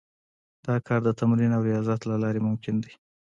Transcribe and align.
دا 0.65 0.75
کار 0.87 0.99
د 1.05 1.09
تمرین 1.19 1.51
او 1.57 1.61
ریاضت 1.69 2.01
له 2.05 2.15
لارې 2.23 2.45
ممکن 2.47 2.75
دی 2.83 2.93